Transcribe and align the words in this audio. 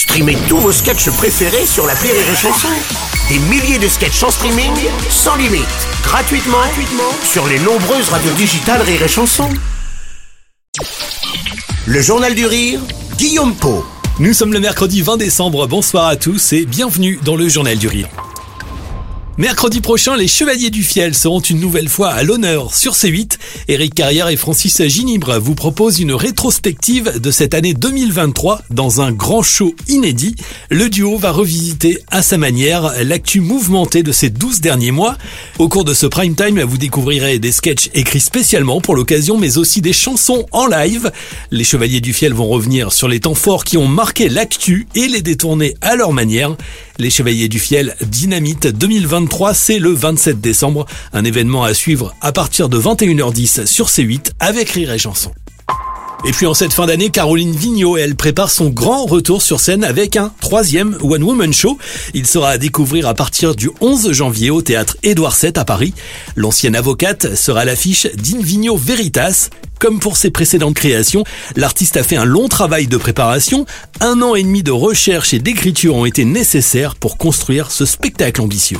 Streamez 0.00 0.38
tous 0.48 0.56
vos 0.56 0.72
sketchs 0.72 1.10
préférés 1.10 1.66
sur 1.66 1.86
la 1.86 1.92
Rire 1.92 2.14
et 2.14 2.34
Chanson. 2.34 2.68
Des 3.28 3.38
milliers 3.38 3.78
de 3.78 3.86
sketchs 3.86 4.22
en 4.22 4.30
streaming, 4.30 4.72
sans 5.10 5.36
limite, 5.36 5.66
gratuitement, 6.02 6.56
gratuitement 6.56 7.12
sur 7.22 7.46
les 7.46 7.58
nombreuses 7.58 8.08
radios 8.08 8.32
digitales 8.32 8.80
Rire 8.80 9.02
et 9.02 9.08
Chanson. 9.08 9.50
Le 11.86 12.00
Journal 12.00 12.34
du 12.34 12.46
Rire, 12.46 12.80
Guillaume 13.18 13.54
Po. 13.54 13.84
Nous 14.18 14.32
sommes 14.32 14.54
le 14.54 14.60
mercredi 14.60 15.02
20 15.02 15.18
décembre, 15.18 15.66
bonsoir 15.66 16.06
à 16.06 16.16
tous 16.16 16.54
et 16.54 16.64
bienvenue 16.64 17.20
dans 17.22 17.36
le 17.36 17.46
Journal 17.50 17.76
du 17.76 17.86
Rire. 17.86 18.08
Mercredi 19.40 19.80
prochain, 19.80 20.16
les 20.16 20.28
Chevaliers 20.28 20.68
du 20.68 20.82
Fiel 20.82 21.14
seront 21.14 21.40
une 21.40 21.60
nouvelle 21.60 21.88
fois 21.88 22.10
à 22.10 22.22
l'honneur 22.22 22.74
sur 22.74 22.92
C8. 22.92 23.38
Éric 23.68 23.94
Carrière 23.94 24.28
et 24.28 24.36
Francis 24.36 24.86
Ginibre 24.86 25.38
vous 25.38 25.54
proposent 25.54 25.98
une 25.98 26.12
rétrospective 26.12 27.18
de 27.18 27.30
cette 27.30 27.54
année 27.54 27.72
2023 27.72 28.60
dans 28.68 29.00
un 29.00 29.12
grand 29.12 29.42
show 29.42 29.74
inédit. 29.88 30.34
Le 30.68 30.90
duo 30.90 31.16
va 31.16 31.32
revisiter 31.32 32.00
à 32.10 32.20
sa 32.20 32.36
manière 32.36 32.92
l'actu 33.02 33.40
mouvementée 33.40 34.02
de 34.02 34.12
ces 34.12 34.28
12 34.28 34.60
derniers 34.60 34.90
mois. 34.90 35.16
Au 35.58 35.70
cours 35.70 35.86
de 35.86 35.94
ce 35.94 36.04
prime 36.04 36.34
time, 36.34 36.60
vous 36.60 36.76
découvrirez 36.76 37.38
des 37.38 37.50
sketchs 37.50 37.88
écrits 37.94 38.20
spécialement 38.20 38.82
pour 38.82 38.94
l'occasion, 38.94 39.38
mais 39.38 39.56
aussi 39.56 39.80
des 39.80 39.94
chansons 39.94 40.44
en 40.52 40.66
live. 40.66 41.10
Les 41.50 41.64
Chevaliers 41.64 42.02
du 42.02 42.12
Fiel 42.12 42.34
vont 42.34 42.48
revenir 42.48 42.92
sur 42.92 43.08
les 43.08 43.20
temps 43.20 43.34
forts 43.34 43.64
qui 43.64 43.78
ont 43.78 43.88
marqué 43.88 44.28
l'actu 44.28 44.86
et 44.94 45.08
les 45.08 45.22
détourner 45.22 45.76
à 45.80 45.96
leur 45.96 46.12
manière. 46.12 46.56
Les 47.00 47.08
Chevaliers 47.08 47.48
du 47.48 47.58
Fiel 47.58 47.96
Dynamite 48.02 48.66
2023, 48.66 49.54
c'est 49.54 49.78
le 49.78 49.90
27 49.90 50.38
décembre. 50.38 50.84
Un 51.14 51.24
événement 51.24 51.64
à 51.64 51.72
suivre 51.72 52.14
à 52.20 52.30
partir 52.30 52.68
de 52.68 52.78
21h10 52.78 53.64
sur 53.64 53.86
C8 53.86 54.32
avec 54.38 54.68
Rire 54.68 54.92
et 54.92 54.98
Chanson. 54.98 55.32
Et 56.26 56.32
puis 56.32 56.46
en 56.46 56.52
cette 56.52 56.74
fin 56.74 56.84
d'année, 56.84 57.08
Caroline 57.08 57.56
Vigneault, 57.56 57.96
elle 57.96 58.14
prépare 58.14 58.50
son 58.50 58.68
grand 58.68 59.06
retour 59.06 59.40
sur 59.40 59.58
scène 59.58 59.84
avec 59.84 60.16
un 60.16 60.32
troisième 60.40 60.98
One 61.02 61.22
Woman 61.22 61.52
Show. 61.52 61.78
Il 62.12 62.26
sera 62.26 62.50
à 62.50 62.58
découvrir 62.58 63.08
à 63.08 63.14
partir 63.14 63.54
du 63.54 63.70
11 63.80 64.12
janvier 64.12 64.50
au 64.50 64.60
théâtre 64.60 64.98
Édouard 65.02 65.34
VII 65.40 65.52
à 65.56 65.64
Paris. 65.64 65.94
L'ancienne 66.36 66.76
avocate 66.76 67.34
sera 67.34 67.60
à 67.60 67.64
l'affiche 67.64 68.06
d'In 68.16 68.40
Vigneault 68.42 68.76
Veritas. 68.76 69.48
Comme 69.78 69.98
pour 69.98 70.18
ses 70.18 70.30
précédentes 70.30 70.74
créations, 70.74 71.24
l'artiste 71.56 71.96
a 71.96 72.02
fait 72.02 72.16
un 72.16 72.26
long 72.26 72.48
travail 72.48 72.86
de 72.86 72.98
préparation. 72.98 73.64
Un 74.00 74.20
an 74.20 74.34
et 74.34 74.42
demi 74.42 74.62
de 74.62 74.72
recherche 74.72 75.32
et 75.32 75.38
d'écriture 75.38 75.96
ont 75.96 76.04
été 76.04 76.26
nécessaires 76.26 76.96
pour 76.96 77.16
construire 77.16 77.70
ce 77.70 77.86
spectacle 77.86 78.42
ambitieux. 78.42 78.78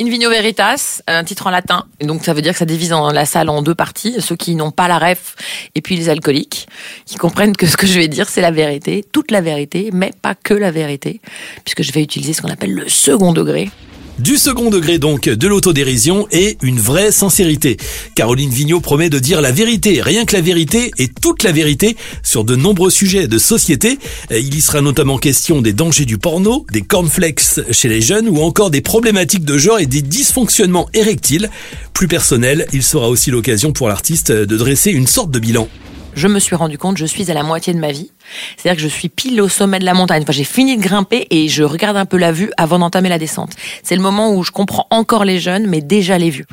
In 0.00 0.08
Vigno 0.08 0.30
Veritas, 0.30 1.02
un 1.06 1.24
titre 1.24 1.46
en 1.46 1.50
latin. 1.50 1.84
Et 2.00 2.06
donc 2.06 2.24
ça 2.24 2.32
veut 2.32 2.40
dire 2.40 2.52
que 2.52 2.58
ça 2.58 2.64
divise 2.64 2.90
la 2.90 3.26
salle 3.26 3.50
en 3.50 3.60
deux 3.60 3.74
parties. 3.74 4.16
Ceux 4.20 4.34
qui 4.34 4.54
n'ont 4.54 4.70
pas 4.70 4.88
la 4.88 4.98
ref 4.98 5.36
et 5.74 5.82
puis 5.82 5.94
les 5.94 6.08
alcooliques, 6.08 6.68
qui 7.04 7.16
comprennent 7.16 7.54
que 7.54 7.66
ce 7.66 7.76
que 7.76 7.86
je 7.86 7.98
vais 7.98 8.08
dire 8.08 8.26
c'est 8.30 8.40
la 8.40 8.50
vérité, 8.50 9.04
toute 9.12 9.30
la 9.30 9.42
vérité, 9.42 9.90
mais 9.92 10.12
pas 10.22 10.34
que 10.34 10.54
la 10.54 10.70
vérité, 10.70 11.20
puisque 11.64 11.82
je 11.82 11.92
vais 11.92 12.02
utiliser 12.02 12.32
ce 12.32 12.40
qu'on 12.40 12.48
appelle 12.48 12.72
le 12.72 12.88
second 12.88 13.34
degré. 13.34 13.70
Du 14.18 14.36
second 14.36 14.68
degré 14.68 14.98
donc, 14.98 15.28
de 15.28 15.48
l'autodérision 15.48 16.26
et 16.30 16.58
une 16.62 16.78
vraie 16.78 17.10
sincérité. 17.10 17.78
Caroline 18.14 18.50
Vigneault 18.50 18.80
promet 18.80 19.08
de 19.08 19.18
dire 19.18 19.40
la 19.40 19.52
vérité, 19.52 20.02
rien 20.02 20.24
que 20.26 20.36
la 20.36 20.42
vérité 20.42 20.90
et 20.98 21.08
toute 21.08 21.42
la 21.42 21.52
vérité 21.52 21.96
sur 22.22 22.44
de 22.44 22.54
nombreux 22.54 22.90
sujets 22.90 23.28
de 23.28 23.38
société. 23.38 23.98
Il 24.30 24.54
y 24.54 24.60
sera 24.60 24.82
notamment 24.82 25.16
question 25.16 25.62
des 25.62 25.72
dangers 25.72 26.04
du 26.04 26.18
porno, 26.18 26.66
des 26.70 26.82
cornflakes 26.82 27.60
chez 27.70 27.88
les 27.88 28.02
jeunes 28.02 28.28
ou 28.28 28.40
encore 28.42 28.70
des 28.70 28.82
problématiques 28.82 29.44
de 29.44 29.56
genre 29.56 29.78
et 29.78 29.86
des 29.86 30.02
dysfonctionnements 30.02 30.88
érectiles. 30.92 31.48
Plus 31.94 32.08
personnel, 32.08 32.66
il 32.72 32.82
sera 32.82 33.08
aussi 33.08 33.30
l'occasion 33.30 33.72
pour 33.72 33.88
l'artiste 33.88 34.32
de 34.32 34.56
dresser 34.56 34.90
une 34.90 35.06
sorte 35.06 35.30
de 35.30 35.38
bilan 35.38 35.68
je 36.14 36.28
me 36.28 36.38
suis 36.38 36.56
rendu 36.56 36.78
compte, 36.78 36.96
je 36.96 37.06
suis 37.06 37.30
à 37.30 37.34
la 37.34 37.42
moitié 37.42 37.72
de 37.74 37.78
ma 37.78 37.92
vie. 37.92 38.10
C'est-à-dire 38.56 38.76
que 38.76 38.82
je 38.82 38.92
suis 38.92 39.08
pile 39.08 39.40
au 39.40 39.48
sommet 39.48 39.78
de 39.78 39.84
la 39.84 39.94
montagne. 39.94 40.22
Enfin, 40.22 40.32
j'ai 40.32 40.44
fini 40.44 40.76
de 40.76 40.82
grimper 40.82 41.26
et 41.30 41.48
je 41.48 41.62
regarde 41.62 41.96
un 41.96 42.04
peu 42.04 42.16
la 42.16 42.32
vue 42.32 42.50
avant 42.56 42.78
d'entamer 42.78 43.08
la 43.08 43.18
descente. 43.18 43.52
C'est 43.82 43.96
le 43.96 44.02
moment 44.02 44.34
où 44.34 44.42
je 44.42 44.50
comprends 44.50 44.86
encore 44.90 45.24
les 45.24 45.40
jeunes, 45.40 45.66
mais 45.66 45.80
déjà 45.80 46.18
les 46.18 46.30
vieux. 46.30 46.46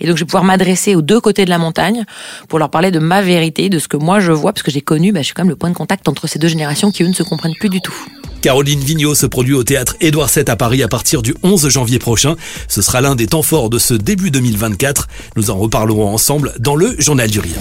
Et 0.00 0.06
donc, 0.06 0.16
je 0.16 0.22
vais 0.22 0.26
pouvoir 0.26 0.44
m'adresser 0.44 0.94
aux 0.94 1.02
deux 1.02 1.20
côtés 1.20 1.44
de 1.44 1.50
la 1.50 1.58
montagne 1.58 2.04
pour 2.48 2.58
leur 2.58 2.70
parler 2.70 2.90
de 2.90 2.98
ma 2.98 3.22
vérité, 3.22 3.68
de 3.68 3.78
ce 3.78 3.88
que 3.88 3.96
moi 3.96 4.20
je 4.20 4.32
vois, 4.32 4.52
parce 4.52 4.62
que 4.62 4.70
j'ai 4.70 4.80
connu, 4.80 5.12
bah, 5.12 5.20
je 5.20 5.26
suis 5.26 5.34
quand 5.34 5.42
même 5.42 5.50
le 5.50 5.56
point 5.56 5.70
de 5.70 5.76
contact 5.76 6.08
entre 6.08 6.26
ces 6.26 6.38
deux 6.38 6.48
générations 6.48 6.90
qui, 6.90 7.02
eux, 7.02 7.08
ne 7.08 7.12
se 7.12 7.22
comprennent 7.22 7.56
plus 7.58 7.68
du 7.68 7.80
tout. 7.80 7.94
Caroline 8.42 8.80
Vigneault 8.80 9.14
se 9.14 9.26
produit 9.26 9.54
au 9.54 9.64
théâtre 9.64 9.96
Édouard 10.00 10.30
VII 10.34 10.48
à 10.48 10.56
Paris 10.56 10.82
à 10.82 10.88
partir 10.88 11.20
du 11.20 11.34
11 11.42 11.68
janvier 11.68 11.98
prochain. 11.98 12.36
Ce 12.68 12.80
sera 12.80 13.02
l'un 13.02 13.14
des 13.14 13.26
temps 13.26 13.42
forts 13.42 13.68
de 13.68 13.78
ce 13.78 13.92
début 13.92 14.30
2024. 14.30 15.08
Nous 15.36 15.50
en 15.50 15.58
reparlerons 15.58 16.08
ensemble 16.08 16.54
dans 16.58 16.76
le 16.76 16.94
Journal 16.98 17.30
du 17.30 17.40
Rire. 17.40 17.56